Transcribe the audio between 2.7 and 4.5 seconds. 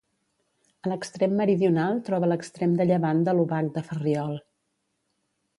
de llevant de l'Obac de Ferriol.